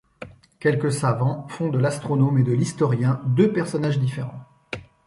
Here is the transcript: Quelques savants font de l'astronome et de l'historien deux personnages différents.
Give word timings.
Quelques 0.59 0.91
savants 0.91 1.47
font 1.47 1.69
de 1.69 1.77
l'astronome 1.77 2.39
et 2.39 2.43
de 2.43 2.53
l'historien 2.53 3.21
deux 3.27 3.53
personnages 3.53 3.99
différents. 3.99 4.39